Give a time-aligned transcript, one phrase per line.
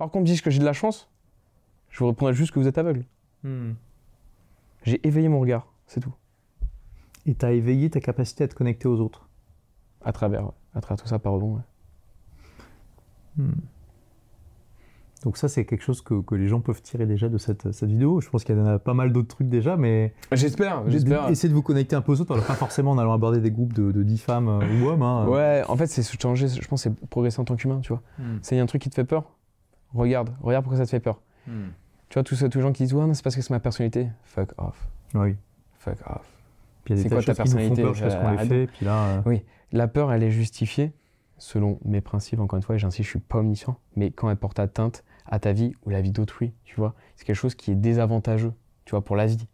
[0.00, 1.10] Alors qu'on me dise que j'ai de la chance,
[1.90, 3.04] je vous répondrai juste que vous êtes aveugle.
[3.44, 3.72] Hmm.
[4.82, 6.14] J'ai éveillé mon regard, c'est tout.
[7.26, 9.28] Et t'as éveillé ta capacité à te connecter aux autres.
[10.02, 10.52] À travers, ouais.
[10.74, 11.60] à travers tout ça par rebond.
[13.38, 13.44] ouais.
[15.22, 17.90] Donc ça, c'est quelque chose que, que les gens peuvent tirer déjà de cette, cette
[17.90, 18.22] vidéo.
[18.22, 21.28] Je pense qu'il y en a pas mal d'autres trucs déjà, mais J'espère, j'espère.
[21.28, 22.32] essayez de vous connecter un peu aux autres.
[22.32, 25.02] Alors pas forcément en allant aborder des groupes de, de 10 femmes euh, ou hommes.
[25.02, 25.26] hein.
[25.28, 28.02] Ouais, en fait, c'est se changer, je pense, c'est progresser en tant qu'humain, tu vois.
[28.18, 28.38] Hmm.
[28.40, 29.30] C'est un truc qui te fait peur?
[29.94, 31.20] Regarde, regarde pourquoi ça te fait peur.
[31.46, 34.08] Tu vois, tous, les gens qui disent, ouais, non, c'est parce que c'est ma personnalité.
[34.24, 34.88] Fuck off.
[35.14, 35.36] Oui.
[35.78, 36.28] Fuck off.
[36.96, 38.66] C'est quoi ta personnalité peur jusqu'à ce qu'on les Euh, fait.
[38.66, 40.92] Puis là, euh, Oui, la peur, elle est justifiée
[41.38, 44.36] selon mes principes, encore une fois, et j'insiste, je suis pas omniscient, mais quand elle
[44.36, 47.70] porte atteinte à ta vie ou la vie d'autrui, tu vois, c'est quelque chose qui
[47.70, 48.52] est désavantageux,
[48.84, 49.46] tu vois, pour la vie.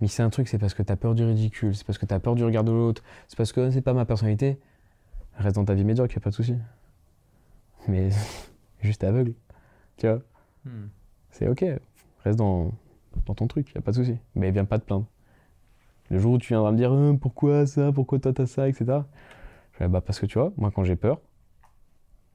[0.00, 2.06] Mais si c'est un truc, c'est parce que t'as peur du ridicule, c'est parce que
[2.06, 4.60] t'as peur du regard de l'autre, c'est parce que c'est pas ma personnalité,
[5.36, 6.54] reste dans ta vie médiocre, y a pas de souci.
[7.88, 8.10] Mais
[8.84, 9.34] juste aveugle,
[9.96, 10.20] tu vois,
[10.64, 10.88] hmm.
[11.30, 11.64] c'est ok,
[12.24, 12.72] reste dans,
[13.26, 14.16] dans ton truc, y a pas de souci.
[14.34, 15.06] Mais viens pas te plaindre.
[16.10, 18.98] Le jour où tu viendras me dire Euh, pourquoi ça, pourquoi toi t'as ça, etc.
[19.72, 21.20] Je vais, bah parce que tu vois, moi quand j'ai peur,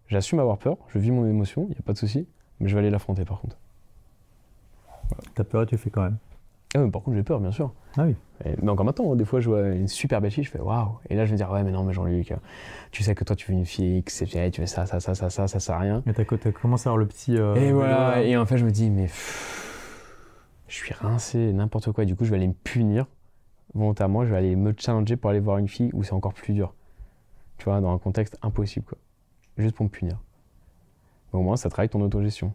[0.08, 2.28] j'assume avoir peur, je vis mon émotion, il n'y a pas de souci,
[2.60, 3.58] mais je vais aller l'affronter par contre.
[5.36, 6.18] T'as peur et tu le fais quand même.
[6.76, 7.74] Ah, mais par contre j'ai peur, bien sûr.
[7.98, 8.16] Ah oui.
[8.46, 10.60] Et- mais encore maintenant, hein, des fois je vois une super belle fille, je fais
[10.62, 11.00] waouh.
[11.10, 12.36] Et là je vais dire ouais mais non mais Jean-Luc, euh,
[12.92, 15.30] tu sais que toi tu veux une fille exceptionnelle, tu fais ça, ça, ça, ça,
[15.30, 16.04] ça, ça sert à rien.
[16.06, 17.38] Mais t'as commencé à avoir le petit.
[17.38, 18.22] euh, et voilà, là.
[18.22, 20.06] et en fait je me dis mais pff,
[20.68, 22.06] je suis rincé, n'importe quoi.
[22.06, 23.08] Du coup je vais aller me punir
[23.74, 26.54] volontairement, je vais aller me challenger pour aller voir une fille où c'est encore plus
[26.54, 26.74] dur.
[27.58, 28.98] Tu vois, dans un contexte impossible quoi.
[29.58, 30.18] Juste pour me punir.
[31.34, 32.54] Mais au moins ça travaille ton autogestion.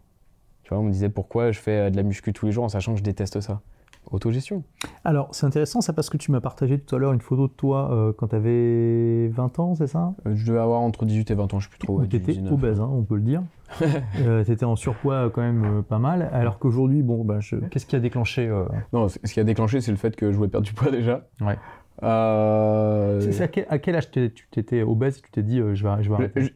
[0.63, 2.65] Tu vois, on me disait pourquoi je fais euh, de la muscu tous les jours
[2.65, 3.61] en sachant que je déteste ça?
[4.11, 4.63] Autogestion.
[5.05, 7.53] Alors, c'est intéressant ça parce que tu m'as partagé tout à l'heure une photo de
[7.53, 10.15] toi euh, quand t'avais 20 ans, c'est ça?
[10.27, 12.01] Euh, Je devais avoir entre 18 et 20 ans, je sais plus trop.
[12.05, 12.53] T'étais 19.
[12.53, 13.43] obèse, hein, on peut le dire.
[14.21, 16.29] euh, t'étais en surpoids euh, quand même pas mal.
[16.33, 18.49] Alors qu'aujourd'hui, bon, bah, je- qu'est-ce qui a déclenché
[18.93, 20.91] Non, c- ce qui a déclenché, c'est le fait que je voulais perdre du poids
[20.91, 21.27] déjà.
[21.41, 21.57] Ouais.
[23.21, 25.87] C'est- c'est à, quel, à quel âge tu t'étais obèse et tu t'es dit je
[25.89, 26.41] vais, je vais arrêter?
[26.43, 26.51] je-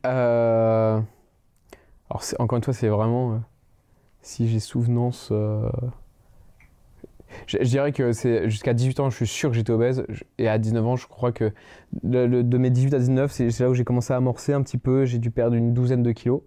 [2.10, 3.40] Alors, encore une fois, c'est vraiment.
[4.22, 5.32] si j'ai souvenance.
[7.46, 10.04] Je, je dirais que c'est jusqu'à 18 ans, je suis sûr que j'étais obèse.
[10.08, 11.52] Je- Et à 19 ans, je crois que
[12.02, 14.62] le- le- de mes 18 à 19, c'est là où j'ai commencé à amorcer un
[14.62, 15.04] petit peu.
[15.04, 16.40] J'ai dû perdre une douzaine de kilos.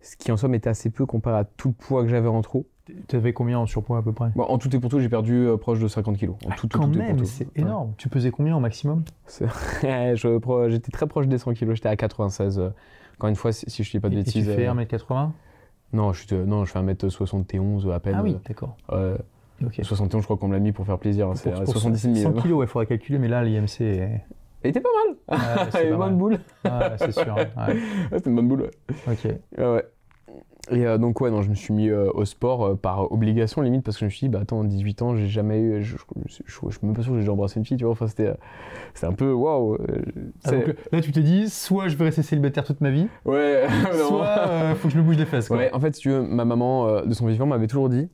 [0.00, 2.40] Ce qui en somme était assez peu comparé à tout le poids que j'avais en
[2.42, 2.66] trop.
[3.06, 4.30] T'avais combien en surpoids à peu près?
[4.34, 6.34] Bon, en tout et pour tout, j'ai perdu euh, proche de 50 kilos.
[6.44, 7.24] En tout, Ah, Quand tout et pour même, tout.
[7.24, 7.62] c'est Ouais.
[7.62, 7.94] énorme.
[7.96, 9.04] Tu pesais combien au maximum?
[9.82, 12.58] J'étais très proche des 100 kilos, j'étais à 96.
[12.58, 12.70] euh,
[13.16, 14.46] Encore une fois, si, si je dis pas de Et- et bêtises.
[14.46, 15.32] tu fais euh, 1m80
[15.92, 18.16] Non, je, suis, euh, non, je fais 1m71 à peine.
[18.18, 18.76] Ah oui, d'accord.
[18.90, 19.16] euh,
[19.64, 19.74] Ok.
[19.78, 21.28] ouais, 71, je crois qu'on me l'a mis pour faire plaisir.
[21.28, 22.32] hein, C'est Pour- euh, pour 70 000.
[22.34, 24.20] 100 kilos, il faudrait calculer, mais là, l'IMC est.
[24.64, 24.88] Il était pas
[25.28, 25.38] mal.
[25.66, 26.38] Il c'est une bonne boule.
[26.98, 27.34] C'est sûr.
[27.36, 27.50] ouais.
[27.56, 27.76] Ouais,
[28.12, 28.62] C'était une bonne boule.
[28.62, 28.70] ouais.
[29.08, 29.24] Ok.
[29.58, 29.84] Ouais, ouais.
[30.70, 33.62] Et euh, donc, ouais, non, je me suis mis euh, au sport euh, par obligation,
[33.62, 35.82] limite, parce que je me suis dit, bah attends, 18 ans, j'ai jamais eu.
[35.82, 37.82] Je, je, je, je suis même pas sûr que j'ai déjà embrassé une fille, tu
[37.84, 37.90] vois.
[37.92, 38.32] Enfin, c'était
[39.02, 39.76] un peu waouh.
[40.44, 40.52] Ah,
[40.92, 43.66] là, tu t'es dit, soit je vais rester célibataire toute ma vie, Ouais,
[44.06, 45.48] soit faut que je me bouge les fesses.
[45.48, 45.56] Quoi.
[45.56, 48.08] Ouais, en fait, si tu veux, ma maman, de son vivant, m'avait toujours dit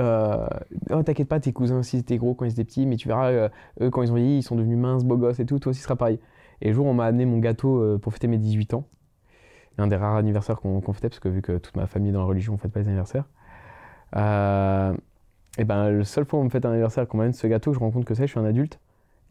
[0.00, 0.46] euh,
[0.90, 3.30] Oh, t'inquiète pas, tes cousins aussi étaient gros quand ils étaient petits, mais tu verras,
[3.30, 3.48] euh,
[3.80, 5.80] eux, quand ils ont vieilli, ils sont devenus minces, beaux gosses et tout, toi aussi,
[5.80, 6.18] ce sera pareil.
[6.60, 8.84] Et le jour, on m'a amené mon gâteau euh, pour fêter mes 18 ans.
[9.76, 12.20] L'un des rares anniversaires qu'on fêtait, parce que vu que toute ma famille est dans
[12.20, 13.24] la religion, on fête pas les anniversaires.
[14.16, 14.94] Euh,
[15.56, 17.72] et ben, le seul fois où on me fête un anniversaire, qu'on m'amène ce gâteau,
[17.72, 18.80] je me rends compte que ça, y est, je suis un adulte.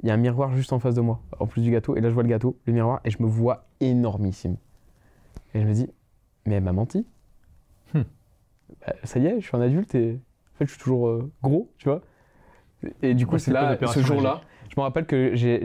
[0.04, 1.96] Il y a un miroir juste en face de moi, en plus du gâteau.
[1.96, 4.58] Et là, je vois le gâteau, le miroir, et je me vois énormissime.
[5.54, 5.90] Et je me dis,
[6.46, 7.06] mais elle m'a menti.
[7.94, 8.04] Hmm.
[8.86, 10.20] Bah, ça y est, je suis un adulte et
[10.58, 12.02] fait, je suis toujours euh, gros, tu vois.
[13.02, 15.60] Et du coup, Ouais, c'est là, ce jour-là, je me rappelle que j'ai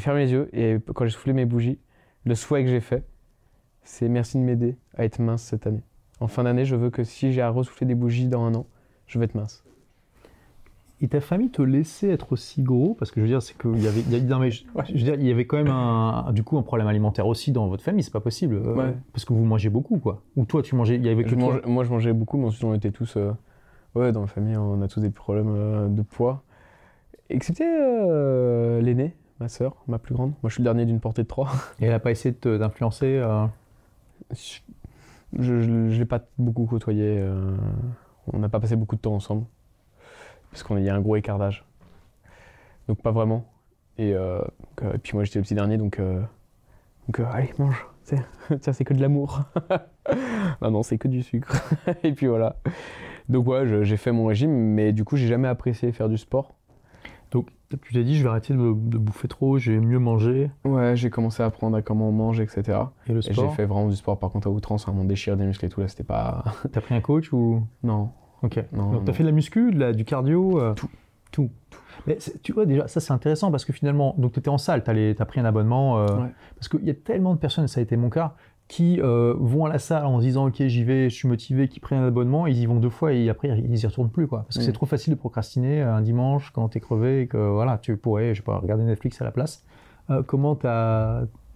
[0.00, 1.78] fermé les yeux et quand j'ai soufflé mes bougies,
[2.24, 3.04] le souhait que j'ai fait,
[3.84, 5.82] c'est merci de m'aider à être mince cette année.
[6.18, 8.66] En fin d'année, je veux que si j'ai à ressouffler des bougies dans un an,
[9.06, 9.62] je vais être mince.
[11.02, 12.94] Et ta famille te laissait être aussi gros?
[12.98, 14.64] Parce que je veux dire, c'est qu'il y avait, il y a- non, mais je,
[14.88, 17.52] je veux dire, il y avait quand même un, du coup un problème alimentaire aussi
[17.52, 18.54] dans votre famille, c'est pas possible.
[18.56, 18.94] euh, Ouais.
[19.12, 20.22] Parce que vous mangez beaucoup, quoi.
[20.36, 21.44] Ou toi, tu mangeais, il y avait que Je toi?
[21.44, 23.16] mange- moi, je mangeais beaucoup, mais ensuite, on était tous.
[23.18, 23.30] euh,
[23.96, 26.42] ouais, dans ma famille, on a tous des problèmes euh, de poids.
[27.28, 30.30] Excepté euh, l'aînée, ma sœur, ma plus grande.
[30.42, 31.50] Moi, je suis le dernier d'une portée de trois.
[31.80, 33.46] Et elle a pas essayé de d'influencer euh,
[35.32, 37.18] Je ne l'ai pas beaucoup côtoyé.
[37.18, 37.56] euh,
[38.32, 39.44] on n'a pas passé beaucoup de temps ensemble.
[40.50, 41.64] Parce qu'il y a un gros écart d'âge.
[42.88, 43.46] Donc pas vraiment.
[43.98, 47.86] Et, donc, et puis moi j'étais le petit dernier, donc, donc allez, mange.
[48.04, 48.24] Tiens,
[48.60, 49.40] Tiens, c'est que de l'amour.
[50.62, 51.56] non, non, c'est que du sucre.
[52.04, 52.56] et puis voilà.
[53.28, 56.54] Donc ouais, j'ai fait mon régime, mais du coup j'ai jamais apprécié faire du sport.
[57.32, 57.48] Donc,
[57.82, 60.52] tu t'es dit, je vais arrêter de, de bouffer trop, je vais mieux manger.
[60.64, 62.78] Ouais, j'ai commencé à apprendre à comment on mange, etc.
[63.08, 65.04] Et le Et j'ai sport fait vraiment du sport par contre à outrance, hein, mon
[65.04, 66.44] déchiré des muscles et tout là, c'était pas.
[66.72, 67.62] T'as pris un coach ou?
[67.82, 68.10] Non.
[68.42, 68.62] Ok.
[68.72, 70.88] Non, Donc, t'as fait de la muscu, de la- du cardio euh, Tout.
[71.32, 71.50] Tout.
[72.06, 74.84] Mais tu vois, déjà, ça c'est intéressant parce que finalement, donc tu étais en salle,
[74.84, 75.98] tu as pris un abonnement.
[75.98, 76.30] euh, Ouais.
[76.54, 78.36] Parce qu'il y a tellement de personnes, et ça a été mon cas,
[78.68, 81.68] qui euh, vont à la salle en se disant Ok, j'y vais, je suis motivé,
[81.68, 84.26] qui prennent un abonnement, ils y vont deux fois et après ils y retournent plus.
[84.26, 84.42] Quoi.
[84.42, 84.66] Parce que Mm.
[84.66, 87.96] c'est trop facile de procrastiner un dimanche quand tu es crevé et que voilà, tu
[87.96, 89.64] pourrais, je sais pas, regarder Netflix à la place.
[90.10, 90.58] Euh, comment.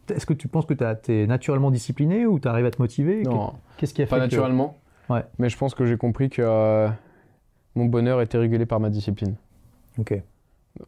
[0.09, 3.23] Est-ce que tu penses que tu es naturellement discipliné ou tu arrives à te motiver?
[3.23, 4.77] Non, Qu'est-ce qui a fait pas que- naturellement.
[5.09, 5.25] Ouais.
[5.39, 6.89] Mais je pense que j'ai compris que euh,
[7.77, 9.35] mon bonheur était régulé par ma discipline.
[9.99, 10.21] Ok.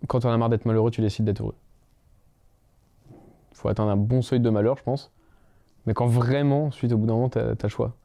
[0.08, 1.54] Quand on a marre d'être malheureux, tu décides d'être heureux.
[3.52, 5.12] Faut atteindre un bon seuil de malheur, je pense.
[5.87, 7.96] Mais quand vraiment, ensuite, au bout d'un moment, t'as as le choix.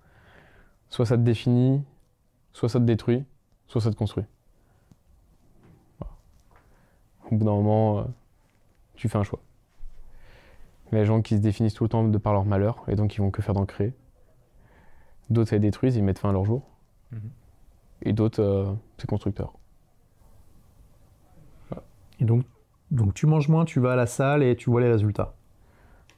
[0.90, 1.84] Soit ça te définit,
[2.54, 3.24] soit ça te détruit,
[3.68, 4.24] soit ça te construit.
[6.00, 6.14] Voilà.
[7.26, 8.04] Au bout d'un moment, euh,
[8.96, 9.40] tu fais un choix.
[10.88, 12.84] Il y a des gens qui se définissent tout le temps de par leur malheur,
[12.88, 13.94] et donc ils vont que faire d'en créer.
[15.30, 16.64] D'autres, ça les détruisent, ils mettent fin à leur jour.
[17.12, 17.30] Mhm.
[18.04, 19.54] Et d'autres, euh, c'est constructeur.
[22.20, 22.46] Et donc,
[22.90, 25.36] donc tu manges moins, tu vas à la salle et tu vois les résultats.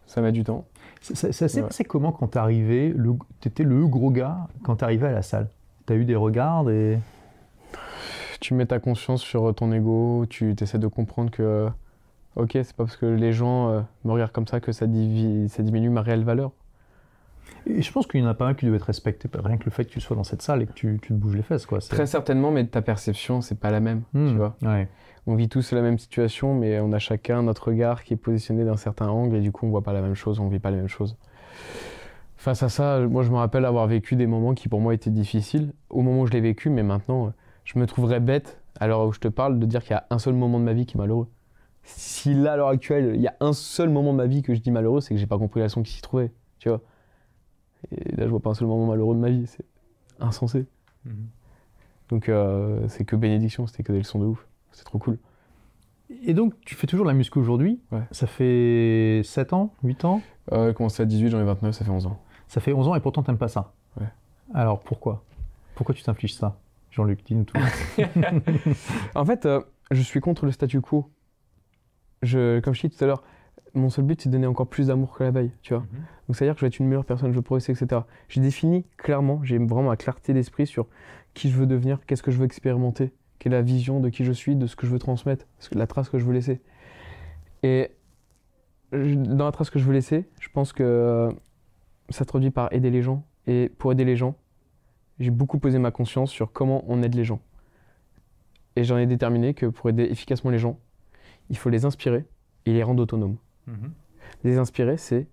[0.09, 0.65] Ça met du temps.
[1.01, 1.67] Ça s'est Ouais.
[1.67, 2.95] passé comment quand t'es arrivé
[3.41, 5.49] T'étais le gros gars quand t'es arrivé à la salle?
[5.85, 6.97] T'as eu des regards et...
[8.39, 11.69] tu mets ta conscience sur ton ego, tu essaies de comprendre que,
[12.35, 15.47] ok, c'est pas parce que les gens euh, me regardent comme ça que ça, divi-
[15.47, 16.51] ça diminue ma réelle valeur.
[17.65, 19.65] Et je pense qu'il y en a pas un qui doit être respecté, rien que
[19.65, 21.41] le fait que tu sois dans cette salle et que tu, tu te bouges les
[21.43, 21.65] fesses.
[21.65, 21.79] Quoi.
[21.79, 24.01] Très certainement, mais ta perception, c'est pas la même.
[24.13, 24.87] Hmm, Tu vois ouais.
[25.27, 28.65] on vit tous la même situation, mais on a chacun notre regard qui est positionné
[28.65, 30.71] d'un certain angle et du coup, on voit pas la même chose, on vit pas
[30.71, 31.15] la même chose.
[32.37, 35.09] Face à ça, moi, je me rappelle avoir vécu des moments qui pour moi étaient
[35.09, 37.33] difficiles au moment où je l'ai vécu, mais maintenant,
[37.65, 40.05] je me trouverais bête, à l'heure où je te parle, de dire qu'il y a
[40.09, 41.27] un seul moment de ma vie qui est malheureux.
[41.83, 44.53] Si là, à l'heure actuelle, il y a un seul moment de ma vie que
[44.55, 46.81] je dis malheureux, c'est que j'ai pas compris la leçon qui s'y trouvait, tu vois.
[47.91, 49.65] Et là, je vois pas un seul moment malheureux de ma vie, c'est
[50.19, 50.65] insensé.
[52.09, 54.45] Donc, euh, c'est que bénédiction, c'était que des leçons de ouf.
[54.71, 55.17] C'est trop cool.
[56.23, 57.79] Et donc, tu fais toujours la muscu aujourd'hui?
[57.91, 58.01] Ouais.
[58.11, 60.21] Ça fait 7 ans 8 ans?
[60.51, 62.19] Euh, j'ai commencé à 18, j'en ai 29, ça fait 11 ans.
[62.47, 64.07] Ça fait 11 ans et pourtant t'aimes pas ça Ouais.
[64.53, 65.23] Alors pourquoi?
[65.75, 66.57] Pourquoi tu t'infliges ça?
[66.89, 67.57] Jean-Luc, dis-nous tout.
[69.15, 69.61] En fait, euh,
[69.91, 71.11] je suis contre le statu quo.
[72.23, 73.23] Je, comme je dis tout à l'heure,
[73.73, 75.83] mon seul but c'est de donner encore plus d'amour que la veille, tu vois.
[76.27, 78.01] Donc c'est-à-dire que je vais être une meilleure personne, je veux progresser, etc.
[78.27, 80.87] J'ai défini clairement, j'ai vraiment la clarté d'esprit sur
[81.33, 84.25] qui je veux devenir, qu'est-ce que je veux expérimenter, quelle est la vision de qui
[84.25, 86.61] je suis, de ce que je veux transmettre, la trace que je veux laisser.
[87.63, 87.91] Et
[88.91, 91.31] dans la trace que je veux laisser, je pense que euh,
[92.09, 93.23] ça se traduit par aider les gens.
[93.47, 94.35] Et pour aider les gens,
[95.19, 97.41] j'ai beaucoup posé ma conscience sur comment on aide les gens.
[98.75, 100.79] Et j'en ai déterminé que pour aider efficacement les gens,
[101.49, 102.25] il faut les inspirer
[102.65, 103.37] et les rendre autonomes.
[104.43, 105.27] Les inspirer, c'est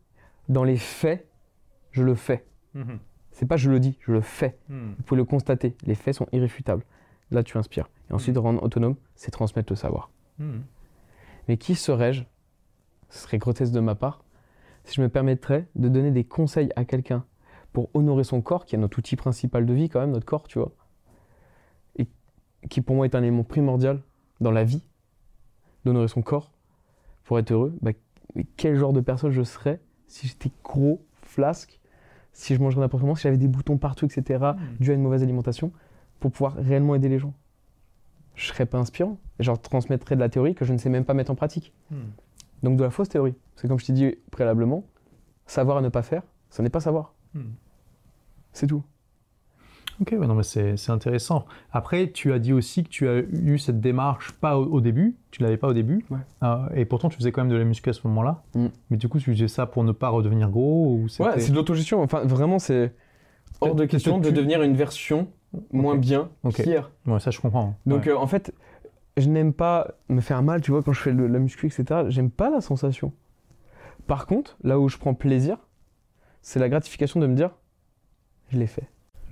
[0.48, 1.28] dans les faits,
[1.90, 2.44] je le fais.
[3.32, 4.58] C'est pas je le dis, je le fais.
[4.68, 6.84] Vous pouvez le constater, les faits sont irréfutables.
[7.30, 7.88] Là, tu inspires.
[8.10, 10.10] Et ensuite, rendre autonome, c'est transmettre le savoir.
[11.48, 12.24] Mais qui serais-je?
[13.08, 14.22] Ce serait grotesque de ma part
[14.84, 17.24] si je me permettrais de donner des conseils à quelqu'un
[17.72, 20.46] pour honorer son corps, qui est notre outil principal de vie quand même, notre corps,
[20.46, 20.72] tu vois,
[21.96, 22.06] et
[22.70, 24.00] qui pour moi est un élément primordial
[24.40, 24.88] dans la vie,
[25.84, 26.52] d'honorer son corps
[27.24, 27.90] pour être heureux, bah,
[28.56, 31.81] quel genre de personne je serais si j'étais gros, flasque,
[32.32, 35.23] si je mangerais n'importe comment, si j'avais des boutons partout, etc., dû à une mauvaise
[35.23, 35.73] alimentation,
[36.20, 37.34] pour pouvoir réellement aider les gens?
[38.34, 39.19] Je serais pas inspirant.
[39.39, 41.72] Leur transmettrais de la théorie que je ne sais même pas mettre en pratique.
[42.62, 43.34] Donc de la fausse théorie.
[43.55, 44.84] C'est comme je t'ai dit préalablement,
[45.46, 47.15] savoir à ne pas faire, ça n'est pas savoir.
[48.53, 48.82] C'est tout.
[50.00, 51.46] Ok, ouais, non, mais c'est intéressant.
[51.72, 55.17] Après, tu as dit aussi que tu as eu cette démarche pas au, au début,
[55.31, 56.19] tu l'avais pas au début, Ouais.
[56.43, 58.43] Euh, et pourtant tu faisais quand même de la muscu à ce moment-là.
[58.55, 58.67] Mm.
[58.91, 61.56] Mais du coup, tu faisais ça pour ne pas redevenir gros ou Ouais, c'est de
[61.56, 62.03] l'autogestion.
[62.03, 62.93] Enfin, vraiment, c'est
[63.62, 65.29] hors de question de tu- devenir une version
[65.72, 66.56] moins bien Ok.
[66.62, 66.91] qu'hier.
[67.06, 67.76] Ouais, ça je comprends.
[67.86, 68.10] Donc, Ouais.
[68.10, 68.53] euh, en fait,
[69.17, 72.03] je n'aime pas me faire mal, tu vois, quand je fais de la muscu, etc.
[72.08, 73.12] J'aime pas la sensation.
[74.06, 75.56] Par contre, là où je prends plaisir,
[76.43, 77.50] c'est la gratification de me dire,
[78.50, 78.88] je l'ai fait.